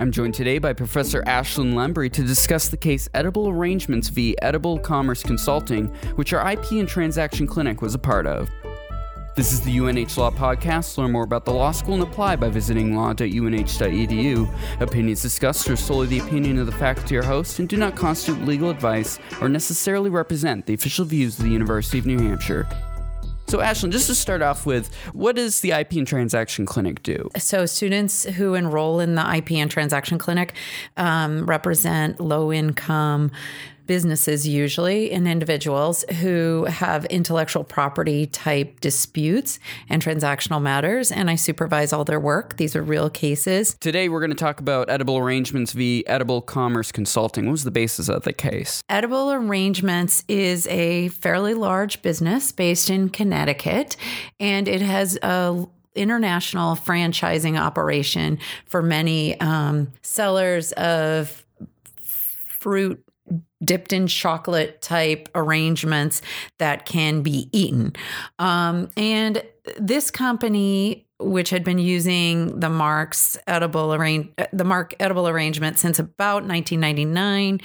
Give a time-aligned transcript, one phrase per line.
[0.00, 4.34] I'm joined today by Professor Ashlyn Lembree to discuss the case Edible Arrangements v.
[4.40, 8.48] Edible Commerce Consulting, which our IP and Transaction Clinic was a part of.
[9.36, 10.96] This is the UNH Law Podcast.
[10.96, 14.80] Learn more about the law school and apply by visiting law.unh.edu.
[14.80, 18.42] Opinions discussed are solely the opinion of the faculty or host and do not constitute
[18.46, 22.66] legal advice or necessarily represent the official views of the University of New Hampshire.
[23.50, 27.28] So, Ashlyn, just to start off with, what does the IP and Transaction Clinic do?
[27.36, 30.54] So, students who enroll in the IP and Transaction Clinic
[30.96, 33.32] um, represent low income
[33.90, 39.58] businesses, usually, and individuals who have intellectual property type disputes
[39.88, 41.10] and transactional matters.
[41.10, 42.56] And I supervise all their work.
[42.56, 43.74] These are real cases.
[43.80, 46.06] Today, we're going to talk about Edible Arrangements v.
[46.06, 47.46] Edible Commerce Consulting.
[47.46, 48.80] What was the basis of the case?
[48.88, 53.96] Edible Arrangements is a fairly large business based in Connecticut,
[54.38, 55.66] and it has a
[55.96, 61.44] international franchising operation for many um, sellers of
[62.60, 63.04] fruit
[63.62, 66.22] dipped in chocolate type arrangements
[66.58, 67.94] that can be eaten.
[68.38, 69.42] Um, and
[69.78, 75.78] this company which had been using the marks edible arrange uh, the mark edible arrangement
[75.78, 77.60] since about 1999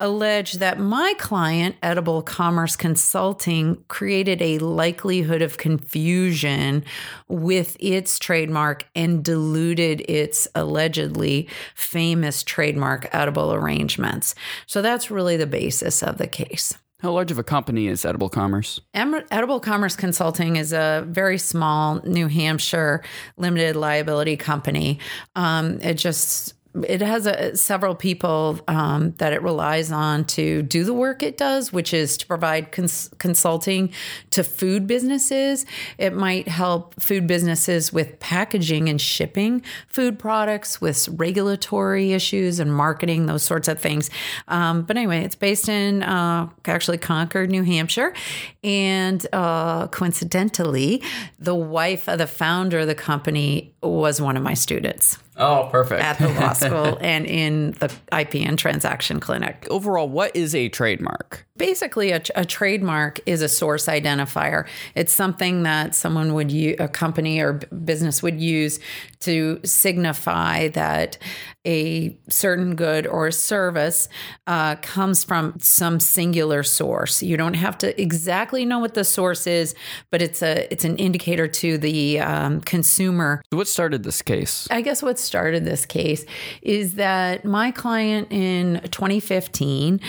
[0.00, 6.84] alleged that my client edible commerce consulting created a likelihood of confusion
[7.28, 14.34] with its trademark and diluted its allegedly famous trademark edible arrangements.
[14.66, 16.74] So that's really the basis of the case
[17.04, 18.80] how large of a company is Edible Commerce?
[18.94, 23.02] Edible Commerce Consulting is a very small New Hampshire
[23.36, 24.98] limited liability company.
[25.36, 30.82] Um, it just it has a, several people um, that it relies on to do
[30.82, 33.92] the work it does, which is to provide cons- consulting
[34.30, 35.66] to food businesses.
[35.98, 42.74] It might help food businesses with packaging and shipping food products, with regulatory issues and
[42.74, 44.10] marketing, those sorts of things.
[44.48, 48.12] Um, but anyway, it's based in uh, actually Concord, New Hampshire.
[48.64, 51.02] And uh, coincidentally,
[51.38, 55.18] the wife of the founder of the company was one of my students.
[55.36, 56.00] Oh, perfect.
[56.00, 59.66] At the law school and in the IP and transaction clinic.
[59.68, 61.44] Overall, what is a trademark?
[61.56, 64.66] Basically, a, a, trademark is a source identifier.
[64.94, 68.78] It's something that someone would use, a company or business would use
[69.24, 71.18] to signify that
[71.66, 74.08] a certain good or service
[74.46, 77.22] uh, comes from some singular source.
[77.22, 79.74] You don't have to exactly know what the source is,
[80.10, 83.42] but it's a it's an indicator to the um, consumer.
[83.50, 84.68] What started this case?
[84.70, 86.26] I guess what started this case
[86.60, 90.00] is that my client in 2015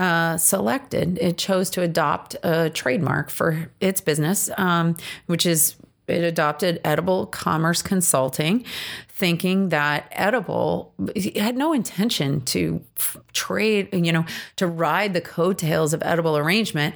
[0.00, 5.76] uh, selected, it chose to adopt a trademark for its business, um, which is
[6.10, 8.64] it adopted Edible Commerce Consulting,
[9.08, 10.94] thinking that Edible
[11.36, 12.82] had no intention to
[13.32, 14.24] trade, you know,
[14.56, 16.94] to ride the coattails of Edible Arrangement.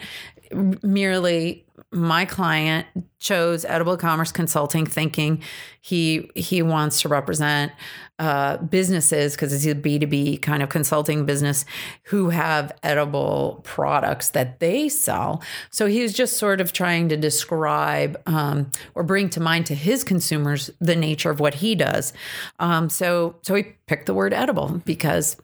[0.52, 2.86] Merely, my client
[3.18, 5.42] chose Edible Commerce Consulting, thinking
[5.80, 7.72] he he wants to represent
[8.18, 11.64] uh, businesses because it's a B two B kind of consulting business
[12.04, 15.42] who have edible products that they sell.
[15.70, 19.74] So he was just sort of trying to describe um, or bring to mind to
[19.74, 22.12] his consumers the nature of what he does.
[22.60, 25.36] Um, so so he picked the word edible because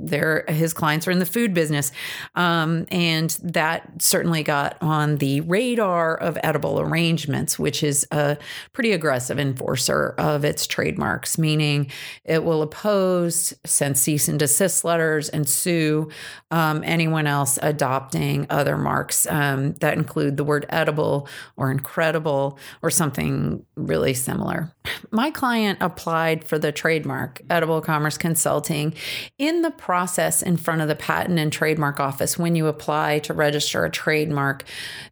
[0.00, 1.92] they're his clients are in the food business.
[2.34, 8.36] Um, and that certainly got on the radar of edible arrangements which is a
[8.72, 11.90] pretty aggressive enforcer of its trademarks meaning
[12.24, 16.08] it will oppose send cease and desist letters and sue
[16.50, 22.90] um, anyone else adopting other marks um, that include the word edible or incredible or
[22.90, 24.72] something really similar.
[25.10, 28.94] My client applied for the trademark edible commerce consulting
[29.38, 33.32] in the process in front of the Patent and Trademark Office when you apply to
[33.32, 34.64] register a trademark.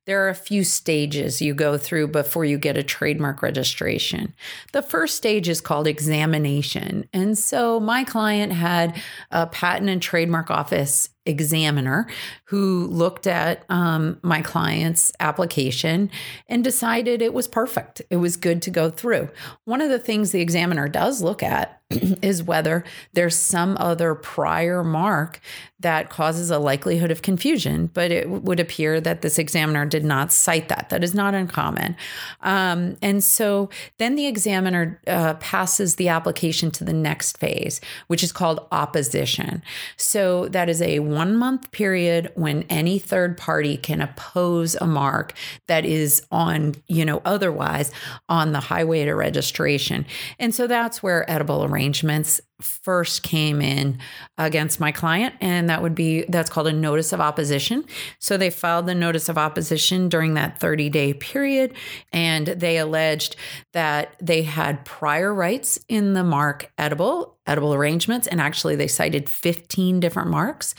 [0.05, 4.35] There are a few stages you go through before you get a trademark registration.
[4.75, 7.09] The first stage is called examination.
[7.15, 9.01] And so my client had
[9.31, 12.07] a Patent and Trademark Office examiner
[12.45, 16.11] who looked at um, my client's application
[16.49, 18.03] and decided it was perfect.
[18.11, 19.29] It was good to go through.
[19.65, 24.83] One of the things the examiner does look at is whether there's some other prior
[24.83, 25.41] mark
[25.81, 30.33] that causes a likelihood of confusion, but it would appear that this examiner did not
[30.33, 30.89] cite that.
[30.89, 31.97] That is not uncommon.
[32.41, 33.69] Um, and so
[33.99, 39.63] then the examiner uh, passes the application to the next phase, which is called opposition.
[39.99, 45.35] So that is a one month period when any third party can oppose a mark
[45.67, 47.93] that is on, you know, otherwise
[48.31, 50.07] on the highway to registration.
[50.39, 53.99] And so that's where edible arrangements first came in
[54.39, 57.85] against my client and that would be that's called a notice of opposition.
[58.19, 61.75] So they filed the notice of opposition during that 30 day period
[62.13, 63.37] and they alleged
[63.73, 69.29] that they had prior rights in the mark edible edible arrangements and actually they cited
[69.29, 70.75] 15 different marks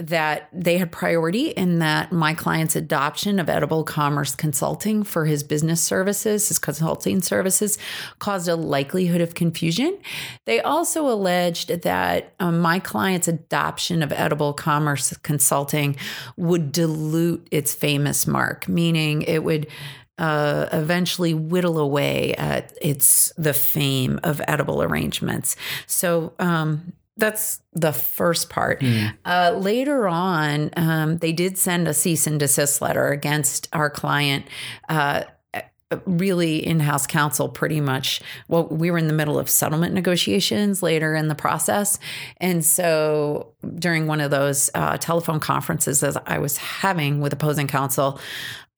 [0.00, 5.42] that they had priority in that my client's adoption of edible commerce consulting for his
[5.42, 7.76] business services, his consulting services,
[8.18, 9.98] caused a likelihood of confusion.
[10.46, 15.96] They also alleged that um, my client's adoption of edible commerce consulting
[16.36, 19.66] would dilute its famous mark, meaning it would.
[20.20, 25.56] Uh, eventually whittle away at its the fame of edible arrangements.
[25.86, 28.80] So um, that's the first part.
[28.80, 29.16] Mm.
[29.24, 34.46] Uh, later on, um, they did send a cease and desist letter against our client.
[34.88, 35.22] Uh,
[36.04, 41.16] really in-house counsel pretty much well we were in the middle of settlement negotiations later
[41.16, 41.98] in the process
[42.36, 47.66] and so during one of those uh, telephone conferences that i was having with opposing
[47.66, 48.20] counsel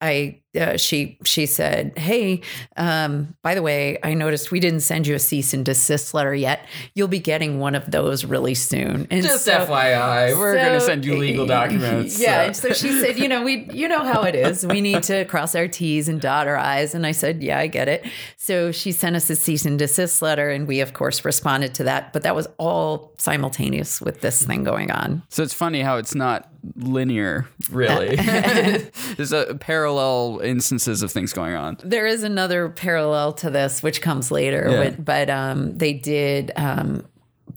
[0.03, 2.41] I uh, she she said, "Hey,
[2.75, 6.35] um, by the way, I noticed we didn't send you a cease and desist letter
[6.35, 6.67] yet.
[6.93, 10.79] You'll be getting one of those really soon." And just so, FYI, we're so, going
[10.79, 12.19] to send you legal documents.
[12.19, 12.51] Yeah.
[12.51, 12.67] So.
[12.67, 14.67] so she said, "You know, we you know how it is.
[14.67, 17.67] We need to cross our T's and dot our I's." And I said, "Yeah, I
[17.67, 18.05] get it."
[18.35, 21.85] So she sent us a cease and desist letter, and we of course responded to
[21.85, 22.11] that.
[22.11, 25.23] But that was all simultaneous with this thing going on.
[25.29, 28.15] So it's funny how it's not linear, really.
[29.15, 31.77] There's a parallel instances of things going on.
[31.83, 34.83] There is another parallel to this, which comes later, yeah.
[34.83, 37.05] but, but um, they did um,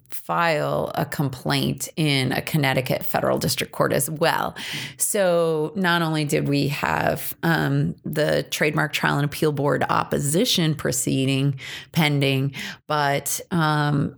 [0.09, 4.55] file a complaint in a Connecticut federal district court as well.
[4.97, 11.59] So not only did we have um, the Trademark Trial and Appeal Board opposition proceeding
[11.91, 12.53] pending,
[12.87, 14.17] but um,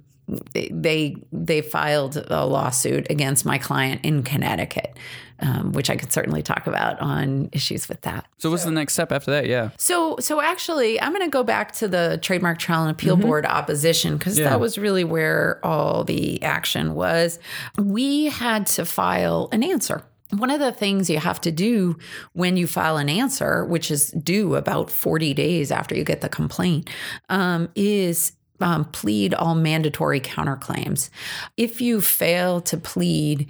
[0.54, 4.98] they they filed a lawsuit against my client in Connecticut.
[5.42, 8.26] Um, which I could certainly talk about on issues with that.
[8.40, 9.48] So, what's the next step after that?
[9.48, 9.70] Yeah.
[9.78, 13.26] So, so actually, I'm going to go back to the Trademark Trial and Appeal mm-hmm.
[13.26, 14.50] Board opposition because yeah.
[14.50, 17.40] that was really where all the action was.
[17.78, 20.04] We had to file an answer.
[20.31, 21.98] One of the things you have to do
[22.34, 26.30] when you file an answer, which is due about 40 days after you get the
[26.30, 26.90] complaint,
[27.30, 31.09] um, is um, plead all mandatory counterclaims.
[31.57, 33.50] If you fail to plead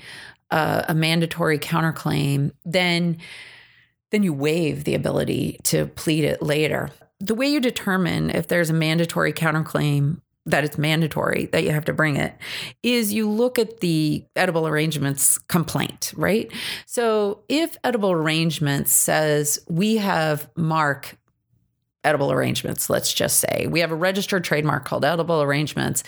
[0.51, 3.17] uh, a mandatory counterclaim, then
[4.11, 6.89] then you waive the ability to plead it later.
[7.19, 11.85] The way you determine if there's a mandatory counterclaim that it's mandatory that you have
[11.85, 12.33] to bring it
[12.81, 16.51] is you look at the edible arrangements complaint, right?
[16.87, 21.18] So if edible arrangements says we have mark
[22.03, 23.67] edible arrangements, let's just say.
[23.69, 26.03] We have a registered trademark called edible arrangements,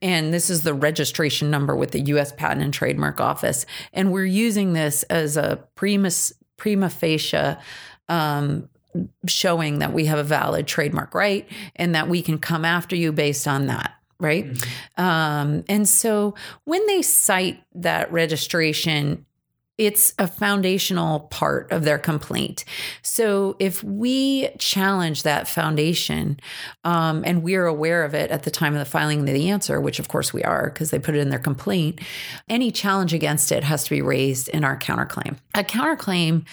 [0.00, 3.66] and this is the registration number with the US Patent and Trademark Office.
[3.92, 6.10] And we're using this as a prima,
[6.56, 7.56] prima facie
[8.08, 8.68] um,
[9.26, 13.12] showing that we have a valid trademark right and that we can come after you
[13.12, 14.46] based on that right?
[14.46, 15.02] Mm-hmm.
[15.02, 16.34] Um, and so
[16.64, 19.25] when they cite that registration
[19.78, 22.64] it's a foundational part of their complaint.
[23.02, 26.40] So if we challenge that foundation
[26.84, 29.80] um, and we're aware of it at the time of the filing of the answer,
[29.80, 32.00] which of course we are because they put it in their complaint,
[32.48, 35.36] any challenge against it has to be raised in our counterclaim.
[35.54, 36.46] A counterclaim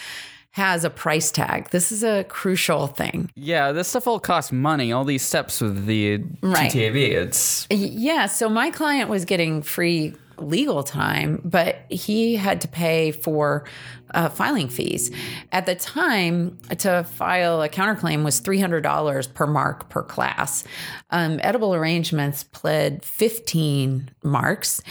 [0.53, 1.69] has a price tag.
[1.71, 3.31] This is a crucial thing.
[3.36, 4.91] Yeah, this stuff all costs money.
[4.91, 6.71] All these steps with the right.
[6.71, 8.27] TTAB, it's yeah.
[8.27, 13.65] So my client was getting free legal time, but he had to pay for
[14.11, 15.11] uh, filing fees.
[15.51, 20.63] At the time, to file a counterclaim was $300 per mark per class.
[21.09, 24.81] Um, Edible Arrangements pled 15 marks,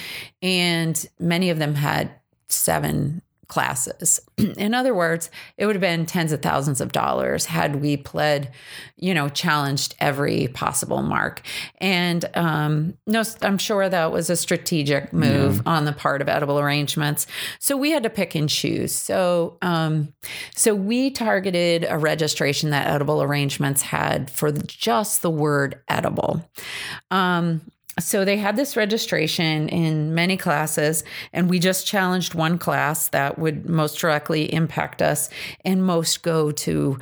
[0.40, 2.12] and many of them had
[2.48, 3.22] seven
[3.52, 4.18] classes.
[4.38, 8.50] In other words, it would have been tens of thousands of dollars had we pled,
[8.96, 11.42] you know, challenged every possible mark.
[11.76, 15.62] And um, no, I'm sure that was a strategic move yeah.
[15.66, 17.26] on the part of Edible Arrangements.
[17.58, 18.94] So we had to pick and choose.
[18.94, 20.14] So, um,
[20.56, 26.48] so we targeted a registration that Edible Arrangements had for just the word edible.
[27.10, 27.60] Um,
[27.98, 33.38] so they had this registration in many classes and we just challenged one class that
[33.38, 35.28] would most directly impact us
[35.64, 36.98] and most go to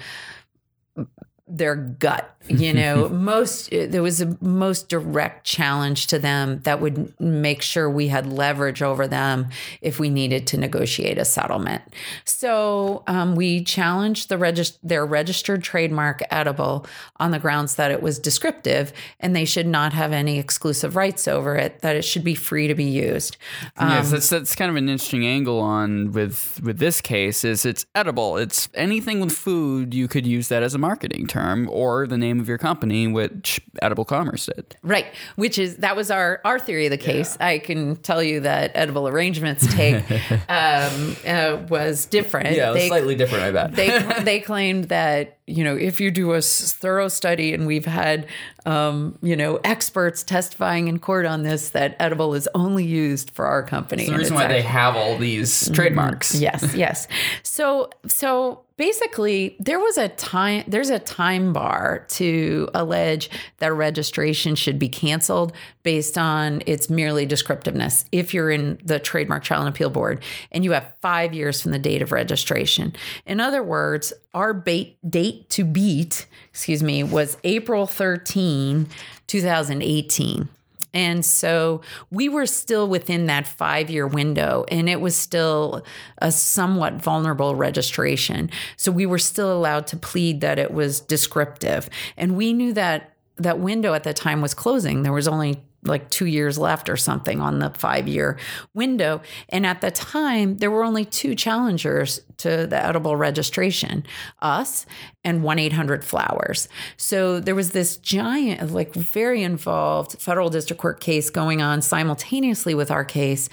[1.50, 2.34] their gut.
[2.48, 7.90] You know, most there was a most direct challenge to them that would make sure
[7.90, 9.48] we had leverage over them
[9.82, 11.82] if we needed to negotiate a settlement.
[12.24, 18.02] So um, we challenged the regist- their registered trademark edible on the grounds that it
[18.02, 21.80] was descriptive and they should not have any exclusive rights over it.
[21.80, 23.36] That it should be free to be used.
[23.76, 27.44] Um, yes, that's that's kind of an interesting angle on with with this case.
[27.44, 28.36] Is it's edible.
[28.38, 29.92] It's anything with food.
[29.92, 33.60] You could use that as a marketing term or the name of your company, which
[33.82, 34.76] Edible Commerce did.
[34.82, 35.06] Right,
[35.36, 37.36] which is that was our our theory of the case.
[37.40, 37.46] Yeah.
[37.46, 40.04] I can tell you that Edible Arrangements take
[40.48, 42.56] um, uh, was different.
[42.56, 43.44] Yeah, they, slightly different.
[43.44, 47.66] I bet they they claimed that you know if you do a thorough study, and
[47.66, 48.26] we've had
[48.66, 53.46] um, you know experts testifying in court on this, that Edible is only used for
[53.46, 54.02] our company.
[54.02, 56.34] It's the reason why actually, they have all these trademarks.
[56.34, 57.08] Yes, yes.
[57.42, 64.54] So so basically there was a time there's a time bar to allege that registration
[64.54, 68.06] should be canceled based on its merely descriptiveness.
[68.10, 71.72] If you're in the trademark trial and appeal board and you have five years from
[71.72, 72.94] the date of registration.
[73.26, 78.88] In other words our bait, date to beat excuse me was april 13
[79.26, 80.48] 2018
[80.92, 81.80] and so
[82.10, 85.84] we were still within that five year window, and it was still
[86.18, 88.50] a somewhat vulnerable registration.
[88.76, 91.88] So we were still allowed to plead that it was descriptive.
[92.16, 95.02] And we knew that that window at the time was closing.
[95.02, 98.38] There was only like two years left or something on the five year
[98.74, 99.22] window.
[99.48, 104.04] And at the time, there were only two challengers to the edible registration
[104.40, 104.86] us
[105.24, 106.68] and 1 800 Flowers.
[106.96, 112.74] So there was this giant, like very involved federal district court case going on simultaneously
[112.74, 113.48] with our case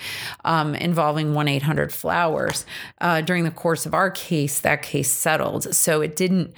[0.46, 2.66] um, involving 1 800 Flowers.
[3.02, 5.76] Uh, during the course of our case, that case settled.
[5.76, 6.54] So it didn't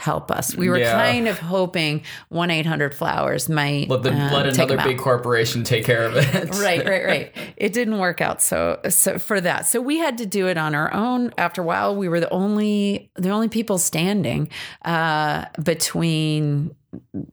[0.00, 0.56] help us.
[0.56, 0.92] We were yeah.
[0.92, 5.84] kind of hoping 1 800 Flowers might let, the, um, let another big corporation take
[5.84, 6.54] care of it.
[6.60, 7.36] right, right, right.
[7.56, 9.66] It didn't work out so so for that.
[9.66, 11.32] So we had to do it on our own.
[11.36, 14.48] After a while, we were the only the only people standing
[14.84, 16.74] uh, between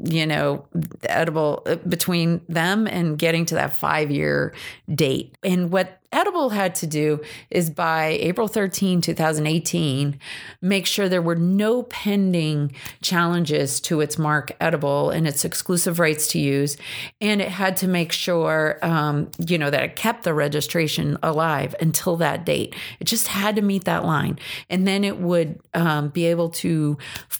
[0.03, 0.65] you know,
[1.03, 4.53] edible uh, between them and getting to that five year
[4.93, 5.37] date.
[5.43, 10.19] And what Edible had to do is by April 13, 2018,
[10.61, 12.71] make sure there were no pending
[13.01, 16.77] challenges to its mark Edible and its exclusive rights to use.
[17.19, 21.75] And it had to make sure, um, you know, that it kept the registration alive
[21.81, 22.73] until that date.
[23.01, 24.39] It just had to meet that line.
[24.69, 26.97] And then it would um, be able to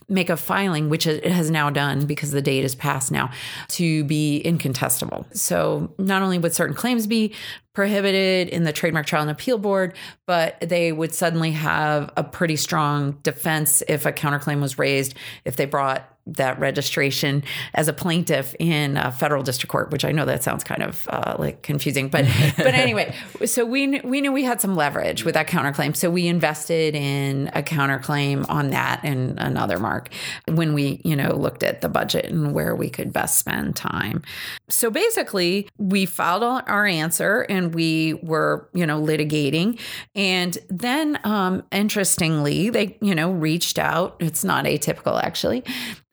[0.10, 3.32] make a filing, which it has now done because the date is passed now,
[3.70, 5.26] to be incontestable.
[5.34, 7.34] So not only would certain claims be
[7.78, 9.94] prohibited in the Trademark Trial and Appeal Board,
[10.26, 15.14] but they would suddenly have a pretty strong defense if a counterclaim was raised,
[15.46, 17.44] if they brought that registration
[17.76, 21.08] as a plaintiff in a federal district court, which I know that sounds kind of
[21.12, 22.26] uh, like confusing, but
[22.58, 23.14] but anyway,
[23.46, 27.52] so we we knew we had some leverage with that counterclaim, so we invested in
[27.54, 30.10] a counterclaim on that and another mark
[30.48, 34.24] when we you know looked at the budget and where we could best spend time.
[34.70, 39.80] So basically, we filed our answer and we were you know litigating,
[40.16, 44.18] and then um, interestingly, they you know reached out.
[44.20, 45.64] It's not atypical actually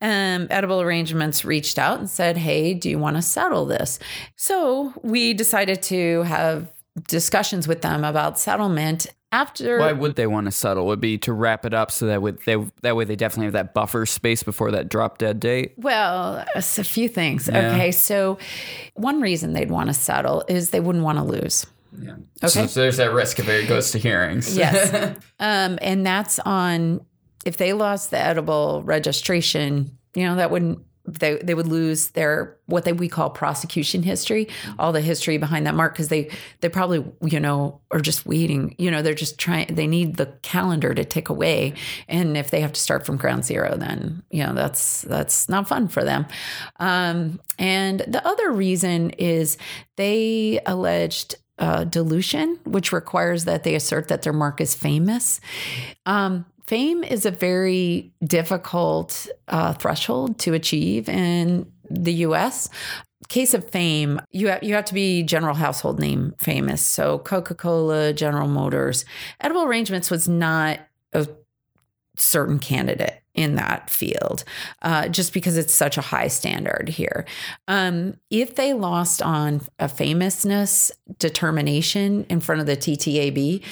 [0.04, 3.98] um, Edible Arrangements reached out and said, Hey, do you want to settle this?
[4.36, 6.70] So we decided to have
[7.08, 10.86] discussions with them about settlement after why would they want to settle?
[10.86, 13.52] Would be to wrap it up so that would they that way they definitely have
[13.54, 15.74] that buffer space before that drop dead date?
[15.76, 17.48] Well a few things.
[17.48, 17.72] Yeah.
[17.72, 18.38] okay so
[18.94, 21.66] one reason they'd want to settle is they wouldn't want to lose.
[22.00, 22.12] Yeah.
[22.12, 22.48] Okay.
[22.48, 24.56] so, so there's that risk if it goes to hearings.
[24.56, 25.16] Yes.
[25.40, 27.04] Um, and that's on
[27.44, 32.56] if they lost the edible registration, you know, that wouldn't they they would lose their
[32.66, 36.30] what they we call prosecution history, all the history behind that mark because they
[36.60, 38.74] they probably you know are just waiting.
[38.78, 39.74] You know, they're just trying.
[39.74, 41.74] They need the calendar to tick away,
[42.08, 45.68] and if they have to start from ground zero, then you know that's that's not
[45.68, 46.26] fun for them.
[46.80, 49.58] Um, and the other reason is
[49.96, 55.40] they alleged uh, dilution, which requires that they assert that their mark is famous.
[56.06, 62.68] Um, fame is a very difficult uh, threshold to achieve in the US.
[63.28, 66.82] Case of fame, you have, you have to be general household name famous.
[66.82, 69.04] So Coca Cola, General Motors.
[69.40, 70.80] Edible Arrangements was not
[71.12, 71.26] a
[72.16, 74.44] certain candidate in that field,
[74.82, 77.24] uh, just because it's such a high standard here.
[77.66, 83.62] Um, if they lost on a famousness determination in front of the TTAB,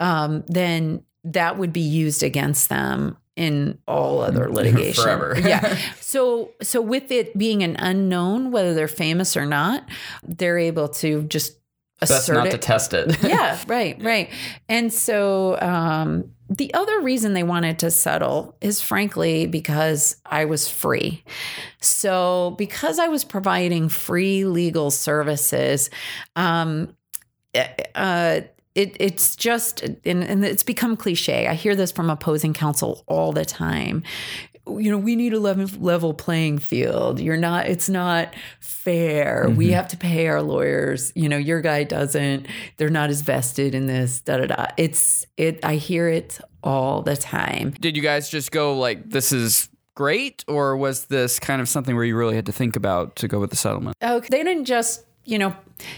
[0.00, 5.36] um, then that would be used against them in all other litigation Forever.
[5.40, 9.84] yeah so so with it being an unknown whether they're famous or not
[10.22, 11.58] they're able to just
[12.00, 13.22] Best assert not it to test it.
[13.22, 14.30] yeah, right, right.
[14.68, 20.68] And so um, the other reason they wanted to settle is frankly because I was
[20.68, 21.22] free.
[21.80, 25.88] So because I was providing free legal services,
[26.36, 26.96] um,
[27.94, 28.40] uh,
[28.74, 31.46] it, it's just and, and it's become cliche.
[31.46, 34.02] I hear this from opposing counsel all the time
[34.66, 37.20] you know, we need a level, level playing field.
[37.20, 39.44] You're not, it's not fair.
[39.46, 39.56] Mm-hmm.
[39.56, 41.12] We have to pay our lawyers.
[41.14, 44.66] You know, your guy doesn't, they're not as vested in this, da da da.
[44.76, 47.70] It's, it, I hear it all the time.
[47.72, 50.44] Did you guys just go like, this is great?
[50.48, 53.38] Or was this kind of something where you really had to think about to go
[53.38, 53.96] with the settlement?
[54.00, 55.54] Oh, they didn't just you know,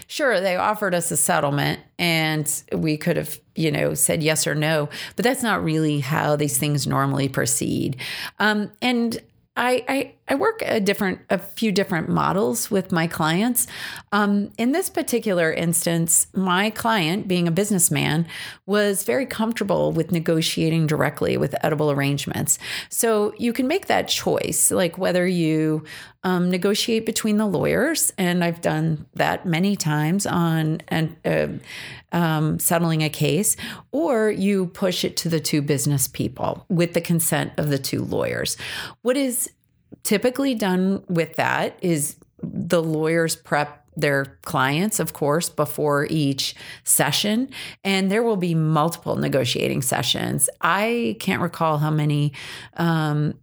[0.07, 4.55] sure, they offered us a settlement and we could have, you know, said yes or
[4.55, 7.97] no, but that's not really how these things normally proceed.
[8.39, 9.19] Um, and
[9.55, 13.67] I, I, I work a different a few different models with my clients.
[14.11, 18.27] Um, in this particular instance, my client, being a businessman,
[18.65, 22.59] was very comfortable with negotiating directly with edible arrangements.
[22.89, 25.85] So you can make that choice, like whether you
[26.23, 31.15] um, negotiate between the lawyers, and I've done that many times on and.
[31.23, 31.47] Uh,
[32.13, 33.57] um, settling a case,
[33.91, 38.01] or you push it to the two business people with the consent of the two
[38.01, 38.55] lawyers.
[39.01, 39.49] What is
[40.03, 47.49] typically done with that is the lawyers prep their clients, of course, before each session.
[47.83, 50.49] And there will be multiple negotiating sessions.
[50.61, 52.33] I can't recall how many.
[52.75, 53.33] Um,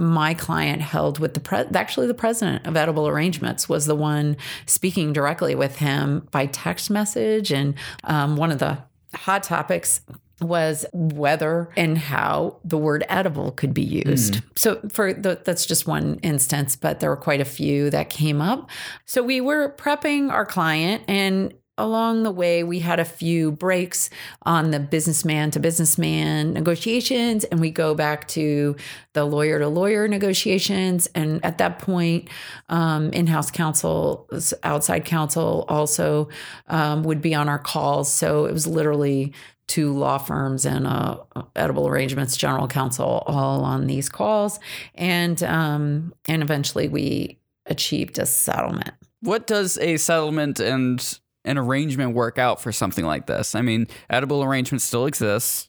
[0.00, 4.36] my client held with the pre- actually the president of edible arrangements was the one
[4.64, 7.74] speaking directly with him by text message and
[8.04, 8.78] um, one of the
[9.12, 10.00] hot topics
[10.40, 14.34] was whether and how the word edible could be used.
[14.34, 14.42] Mm.
[14.56, 18.40] So for the, that's just one instance, but there were quite a few that came
[18.40, 18.70] up.
[19.04, 24.10] So we were prepping our client and along the way we had a few breaks
[24.42, 28.76] on the businessman to businessman negotiations and we go back to
[29.12, 32.28] the lawyer to lawyer negotiations and at that point
[32.68, 34.28] um, in-house counsel
[34.64, 36.28] outside counsel also
[36.66, 39.32] um, would be on our calls so it was literally
[39.68, 41.18] two law firms and uh,
[41.54, 44.58] edible arrangements general counsel all on these calls.
[44.94, 48.90] And um, and eventually we achieved a settlement.
[49.20, 53.54] What does a settlement and an arrangement work out for something like this?
[53.54, 55.68] I mean edible arrangements still exists.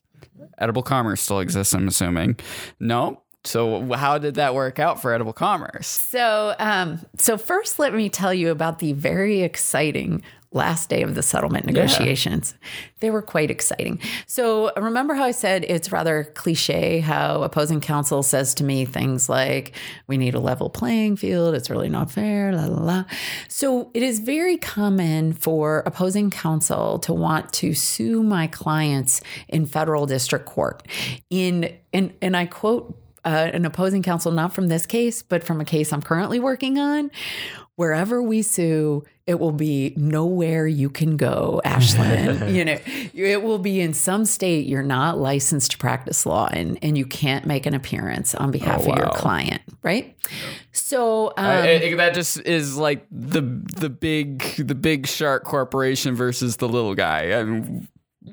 [0.58, 2.40] Edible commerce still exists i'm assuming.
[2.80, 3.22] No?
[3.46, 5.88] So how did that work out for edible commerce?
[5.88, 11.14] So um, so first let me tell you about the very exciting last day of
[11.14, 12.56] the settlement negotiations.
[12.60, 12.68] Yeah.
[13.02, 14.00] They were quite exciting.
[14.26, 19.30] So, remember how I said it's rather cliche how opposing counsel says to me things
[19.30, 19.74] like,
[20.08, 23.04] we need a level playing field, it's really not fair, la la la.
[23.48, 29.68] So, it is very common for opposing counsel to want to sue my clients in
[29.68, 30.88] federal district court.
[31.30, 35.62] In and and I quote uh, an opposing counsel, not from this case, but from
[35.62, 37.12] a case I'm currently working on,
[37.80, 42.54] wherever we sue, it will be nowhere you can go, Ashlyn.
[42.54, 42.78] you know,
[43.14, 47.06] it will be in some state you're not licensed to practice law and, and you
[47.06, 48.92] can't make an appearance on behalf oh, wow.
[48.92, 50.14] of your client, right?
[50.74, 56.16] So um, I, I, that just is like the the big the big shark corporation
[56.16, 57.32] versus the little guy.
[57.32, 57.88] I mean,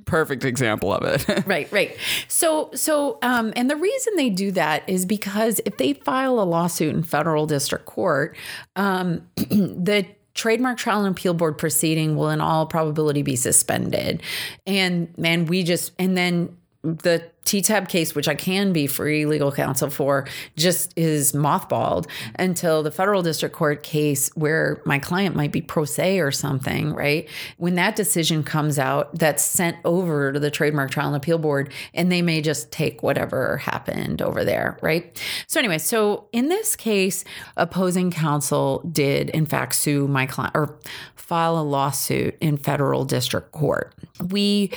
[0.05, 1.46] perfect example of it.
[1.46, 1.96] right, right.
[2.29, 6.44] So, so, um, and the reason they do that is because if they file a
[6.44, 8.37] lawsuit in federal district court,
[8.75, 14.22] um, the trademark trial and appeal board proceeding will in all probability be suspended
[14.66, 16.55] and and we just and then
[16.87, 22.83] the TTAB case, which I can be free legal counsel for, just is mothballed until
[22.83, 27.29] the federal district court case where my client might be pro se or something, right?
[27.57, 31.72] When that decision comes out, that's sent over to the Trademark Trial and Appeal Board,
[31.94, 35.22] and they may just take whatever happened over there, right?
[35.46, 37.25] So, anyway, so in this case,
[37.57, 40.79] opposing counsel did, in fact, sue my client or
[41.14, 43.94] file a lawsuit in federal district court.
[44.31, 44.72] We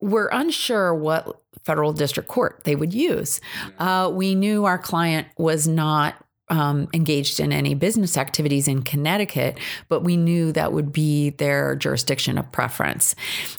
[0.00, 3.40] were unsure what federal district court they would use.
[3.78, 6.14] Uh, we knew our client was not
[6.50, 9.58] um, engaged in any business activities in Connecticut,
[9.88, 13.14] but we knew that would be their jurisdiction of preference.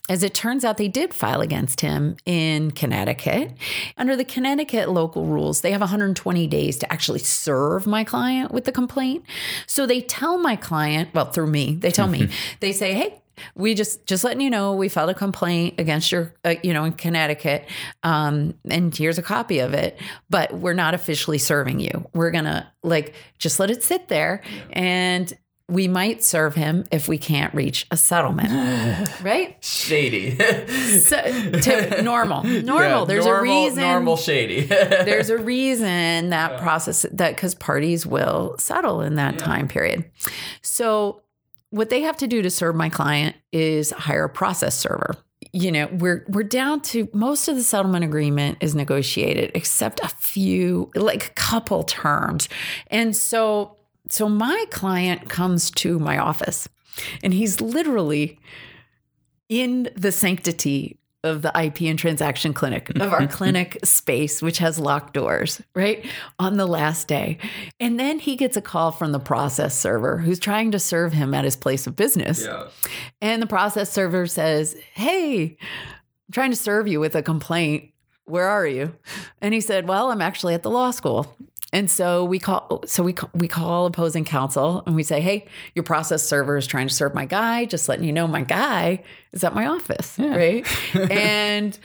[0.09, 3.53] As it turns out, they did file against him in Connecticut.
[3.97, 8.65] Under the Connecticut local rules, they have 120 days to actually serve my client with
[8.65, 9.25] the complaint.
[9.67, 13.20] So they tell my client, well, through me, they tell me, they say, hey,
[13.55, 16.83] we just just letting you know we filed a complaint against your uh, you know
[16.83, 17.65] in Connecticut
[18.03, 19.99] um and here's a copy of it
[20.29, 25.33] but we're not officially serving you we're gonna like just let it sit there and
[25.67, 28.49] we might serve him if we can't reach a settlement
[29.23, 30.37] right Shady.
[30.99, 34.61] so, to, normal normal Yeah, there's normal, a reason Normal shady.
[34.65, 40.03] there's a reason that process that because parties will settle in that time period.
[40.61, 41.21] So
[41.71, 45.15] what they have to do to serve my client is hire a process server.
[45.53, 50.07] You know, we're we're down to most of the settlement agreement is negotiated except a
[50.07, 52.47] few like a couple terms.
[52.87, 53.77] And so
[54.09, 56.69] so my client comes to my office
[57.23, 58.37] and he's literally
[59.49, 63.31] in the sanctity of the IP and transaction clinic, of our mm-hmm.
[63.31, 66.05] clinic space, which has locked doors, right?
[66.39, 67.37] On the last day.
[67.79, 71.33] And then he gets a call from the process server who's trying to serve him
[71.33, 72.43] at his place of business.
[72.43, 72.67] yeah.
[73.21, 75.57] And the process server says, Hey,
[76.31, 77.91] I'm trying to serve you with a complaint.
[78.25, 78.95] Where are you?
[79.41, 81.35] And he said, Well, I'm actually at the law school.
[81.73, 85.83] And so we call, so we we call opposing counsel and we say, "Hey, your
[85.83, 87.65] process server is trying to serve my guy.
[87.65, 90.65] Just letting you know, my guy is at my office, right?"
[91.11, 91.77] and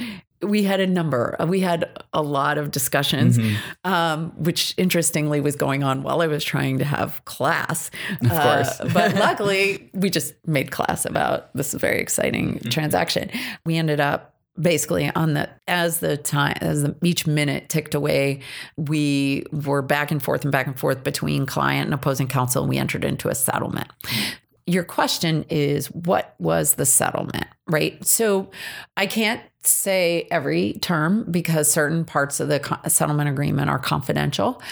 [0.43, 1.37] we had a number.
[1.47, 3.57] We had a lot of discussions, mm-hmm.
[3.91, 7.91] um, which interestingly was going on while I was trying to have class.
[8.21, 8.93] Of uh, course.
[8.93, 12.69] but luckily, we just made class about this very exciting mm-hmm.
[12.69, 13.31] transaction.
[13.65, 18.41] We ended up basically on the as the time as the, each minute ticked away
[18.77, 22.71] we were back and forth and back and forth between client and opposing counsel and
[22.71, 23.89] we entered into a settlement.
[24.67, 28.05] Your question is what was the settlement right?
[28.07, 28.51] So
[28.97, 34.63] i can't say every term because certain parts of the settlement agreement are confidential.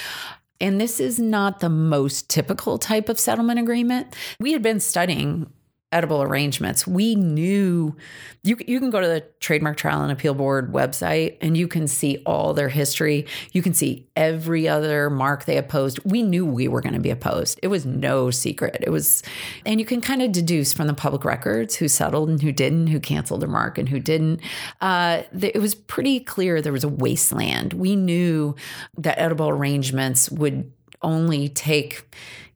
[0.61, 4.14] And this is not the most typical type of settlement agreement.
[4.38, 5.51] We had been studying
[5.95, 6.87] edible arrangements.
[6.87, 7.97] We knew
[8.43, 11.87] you you can go to the Trademark Trial and Appeal Board website and you can
[11.87, 13.27] see all their history.
[13.53, 16.01] You can see every other mark they opposed.
[16.05, 17.61] We knew we were going to be opposed.
[17.63, 18.77] It was no secret.
[18.81, 19.23] It was
[19.65, 22.89] and you can kind of deduce from the public records who settled and who didn't,
[22.89, 24.41] who canceled their mark and who didn't.
[24.81, 27.73] Uh, it was pretty clear there was a wasteland.
[27.73, 28.57] We knew
[28.99, 30.73] that edible arrangements would
[31.05, 32.03] only take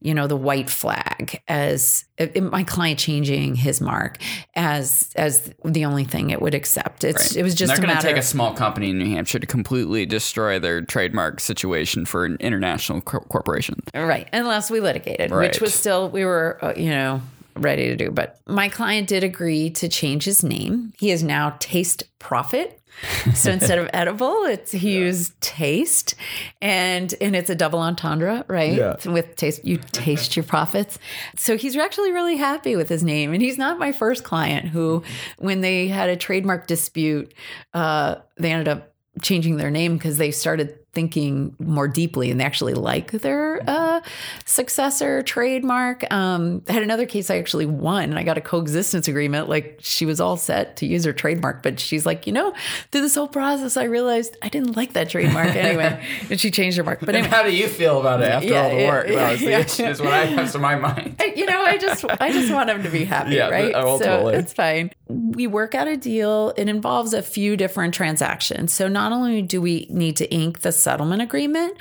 [0.01, 2.05] you know the white flag as
[2.41, 4.19] my client changing his mark
[4.55, 7.03] as as the only thing it would accept.
[7.03, 9.47] It's it was just They're going to take a small company in New Hampshire to
[9.47, 13.83] completely destroy their trademark situation for an international co- corporation.
[13.95, 15.51] right unless we litigated Right.
[15.51, 17.21] which was still we were uh, you know
[17.57, 18.13] ready to do.
[18.13, 20.93] But my client did agree to change his name.
[20.97, 22.78] He is now taste profit
[23.35, 26.15] so instead of edible it's he used taste
[26.61, 28.75] and and it's a double entendre right?
[28.75, 28.97] Yeah.
[29.07, 30.99] with taste you taste your profits.
[31.37, 33.33] So he's actually really happy with his name.
[33.33, 35.03] And he's not my first client who
[35.39, 37.33] when they had a trademark dispute
[37.75, 42.45] uh, they ended up changing their name because they started thinking more deeply and they
[42.45, 44.01] actually like their uh,
[44.45, 46.11] successor trademark.
[46.13, 49.49] Um, I had another case I actually won and I got a coexistence agreement.
[49.49, 52.53] Like she was all set to use her trademark, but she's like, you know,
[52.91, 56.05] through this whole process, I realized I didn't like that trademark anyway.
[56.31, 57.01] and she changed her mark.
[57.01, 57.29] But anyway.
[57.29, 59.07] How do you feel about it after Yeah, all the yeah, work?
[59.09, 60.05] yeah, that was yeah.
[60.05, 61.23] what I have to my mind.
[61.39, 63.73] You know, I just I just want them to be happy, Yeah, right?
[63.75, 64.91] oh, so it's fine.
[65.09, 66.53] We work out a deal.
[66.57, 68.73] It involves a few different transactions.
[68.73, 71.77] So not only do we need to ink the settlement agreement,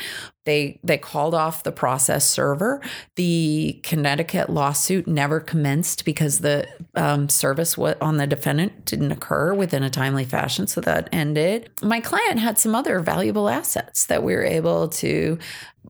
[0.47, 2.81] they they called off the process server.
[3.15, 9.83] The Connecticut lawsuit never commenced because the um, service on the defendant didn't occur within
[9.83, 11.69] a timely fashion, so that ended.
[11.83, 15.37] My client had some other valuable assets that we were able to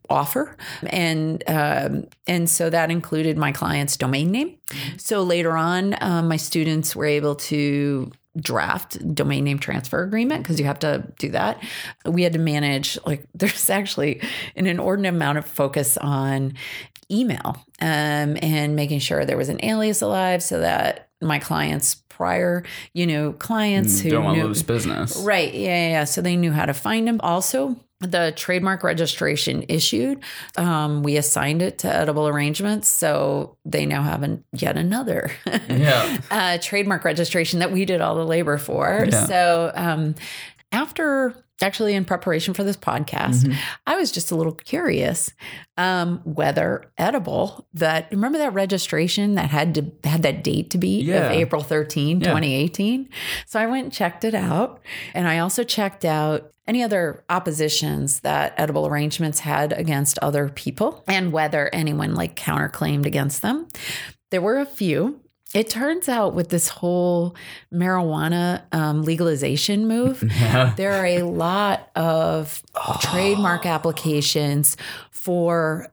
[0.09, 4.57] offer and um, and so that included my client's domain name
[4.95, 10.59] so later on um, my students were able to draft domain name transfer agreement because
[10.59, 11.61] you have to do that
[12.05, 14.21] we had to manage like there's actually
[14.55, 16.53] an inordinate amount of focus on
[17.11, 22.63] email um, and making sure there was an alias alive so that my clients prior
[22.93, 25.15] you know clients who Don't want to knew, lose business.
[25.17, 25.53] Right.
[25.53, 25.89] Yeah, yeah.
[25.89, 26.03] yeah.
[26.03, 27.19] So they knew how to find him.
[27.21, 30.19] Also, the trademark registration issued,
[30.55, 32.87] um, we assigned it to Edible Arrangements.
[32.87, 35.31] So they now have an, yet another
[35.69, 36.17] Yeah.
[36.29, 39.07] uh, trademark registration that we did all the labor for.
[39.09, 39.25] Yeah.
[39.25, 40.15] So um,
[40.71, 43.53] after actually in preparation for this podcast, Mm-hmm.
[43.85, 45.31] I was just a little curious
[45.77, 51.01] um, whether edible that remember that registration that had to had that date to be
[51.01, 51.27] Yeah.
[51.27, 52.27] of April 13, Yeah.
[52.27, 53.09] 2018.
[53.45, 54.81] So I went and checked it out.
[55.13, 61.03] And I also checked out any other oppositions that edible arrangements had against other people
[61.07, 63.67] and whether anyone like counterclaimed against them.
[64.31, 65.21] There were a few.
[65.53, 67.35] It turns out with this whole
[67.73, 70.19] marijuana um, legalization move,
[70.75, 72.61] there are a lot of
[73.01, 74.77] trademark applications
[75.11, 75.91] for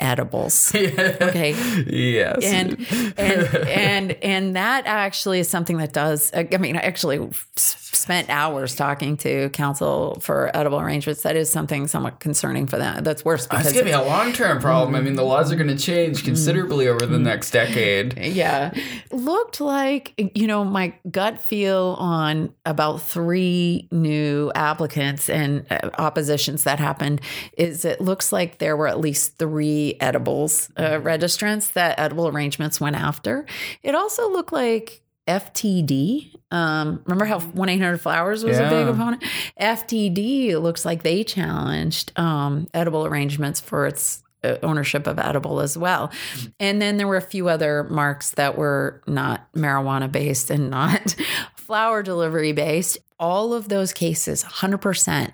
[0.00, 0.72] edibles.
[1.20, 1.52] Okay.
[1.86, 2.44] Yes.
[2.44, 2.86] And
[3.16, 6.30] and and and that actually is something that does.
[6.34, 11.22] I mean, I actually spent hours talking to counsel for edible arrangements.
[11.22, 13.04] That is something somewhat concerning for them.
[13.04, 14.94] That's worse Because it's gonna be a long term problem.
[14.94, 18.18] I mean, the laws are gonna change considerably over the next decade.
[18.18, 18.72] yeah
[19.12, 26.64] looked like you know my gut feel on about three new applicants and uh, oppositions
[26.64, 27.20] that happened
[27.56, 32.80] is it looks like there were at least three edibles uh, registrants that edible arrangements
[32.80, 33.46] went after
[33.82, 36.34] it also looked like FTD.
[36.50, 39.22] Um, remember how 1 800 Flowers was a big opponent?
[39.60, 45.60] FTD, it looks like they challenged um, edible arrangements for its uh, ownership of edible
[45.60, 46.10] as well.
[46.58, 51.14] And then there were a few other marks that were not marijuana based and not
[51.54, 52.98] flower delivery based.
[53.18, 55.32] All of those cases, 100%,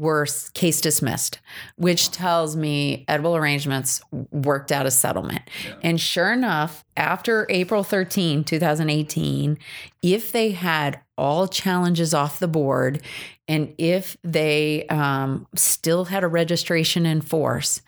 [0.00, 1.40] were case dismissed,
[1.76, 4.00] which tells me edible arrangements
[4.32, 5.42] worked out a settlement.
[5.82, 9.58] And sure enough, after April 13, 2018,
[10.00, 13.02] if they had all challenges off the board
[13.46, 17.82] and if they um, still had a registration in force,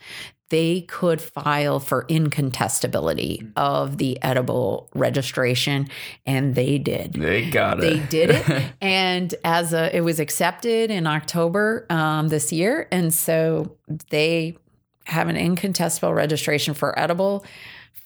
[0.52, 5.88] they could file for incontestability of the edible registration,
[6.26, 7.14] and they did.
[7.14, 7.80] They got it.
[7.80, 13.14] They did it, and as a, it was accepted in October um, this year, and
[13.14, 13.78] so
[14.10, 14.58] they
[15.06, 17.46] have an incontestable registration for edible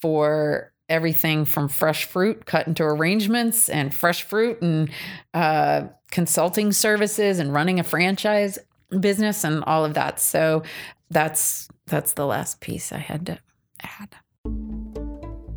[0.00, 4.88] for everything from fresh fruit cut into arrangements and fresh fruit and
[5.35, 5.82] uh,
[6.12, 8.56] consulting services and running a franchise
[9.00, 10.20] business and all of that.
[10.20, 10.62] So
[11.11, 13.38] that's that's the last piece I had to
[13.83, 14.16] add.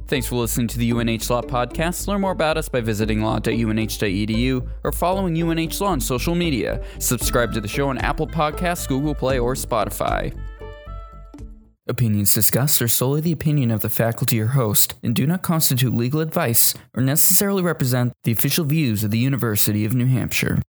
[0.07, 2.07] Thanks for listening to the UNH Law Podcast.
[2.07, 6.83] Learn more about us by visiting law.unh.edu or following UNH Law on social media.
[6.97, 10.35] Subscribe to the show on Apple Podcasts, Google Play, or Spotify.
[11.87, 15.93] Opinions discussed are solely the opinion of the faculty or host and do not constitute
[15.93, 20.59] legal advice or necessarily represent the official views of the University of New Hampshire.